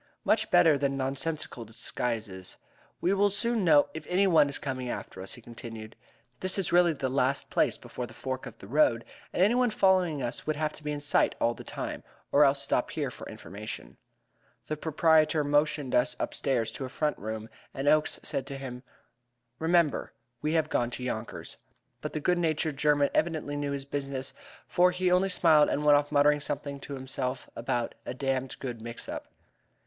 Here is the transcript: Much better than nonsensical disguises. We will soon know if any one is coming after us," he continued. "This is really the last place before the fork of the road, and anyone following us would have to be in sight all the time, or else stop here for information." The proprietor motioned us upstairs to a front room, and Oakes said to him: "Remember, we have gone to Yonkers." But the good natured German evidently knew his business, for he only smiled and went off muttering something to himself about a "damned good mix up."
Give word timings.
Much 0.25 0.49
better 0.49 0.79
than 0.79 0.97
nonsensical 0.97 1.63
disguises. 1.63 2.57
We 3.01 3.13
will 3.13 3.29
soon 3.29 3.63
know 3.63 3.87
if 3.93 4.03
any 4.07 4.25
one 4.25 4.49
is 4.49 4.57
coming 4.57 4.89
after 4.89 5.21
us," 5.21 5.33
he 5.35 5.43
continued. 5.43 5.95
"This 6.39 6.57
is 6.57 6.73
really 6.73 6.93
the 6.93 7.07
last 7.07 7.51
place 7.51 7.77
before 7.77 8.07
the 8.07 8.13
fork 8.15 8.47
of 8.47 8.57
the 8.57 8.65
road, 8.65 9.05
and 9.31 9.43
anyone 9.43 9.69
following 9.69 10.23
us 10.23 10.47
would 10.47 10.55
have 10.55 10.73
to 10.73 10.83
be 10.83 10.91
in 10.91 11.01
sight 11.01 11.35
all 11.39 11.53
the 11.53 11.63
time, 11.63 12.01
or 12.31 12.43
else 12.43 12.63
stop 12.63 12.89
here 12.89 13.11
for 13.11 13.29
information." 13.29 13.97
The 14.65 14.75
proprietor 14.75 15.43
motioned 15.43 15.93
us 15.93 16.15
upstairs 16.19 16.71
to 16.71 16.85
a 16.85 16.89
front 16.89 17.19
room, 17.19 17.47
and 17.71 17.87
Oakes 17.87 18.19
said 18.23 18.47
to 18.47 18.57
him: 18.57 18.81
"Remember, 19.59 20.13
we 20.41 20.53
have 20.53 20.69
gone 20.71 20.89
to 20.97 21.03
Yonkers." 21.03 21.57
But 22.01 22.13
the 22.13 22.19
good 22.19 22.39
natured 22.39 22.75
German 22.77 23.11
evidently 23.13 23.55
knew 23.55 23.71
his 23.71 23.85
business, 23.85 24.33
for 24.67 24.89
he 24.89 25.11
only 25.11 25.29
smiled 25.29 25.69
and 25.69 25.85
went 25.85 25.95
off 25.95 26.11
muttering 26.11 26.39
something 26.41 26.79
to 26.79 26.95
himself 26.95 27.47
about 27.55 27.93
a 28.03 28.15
"damned 28.15 28.57
good 28.57 28.81
mix 28.81 29.07
up." 29.07 29.27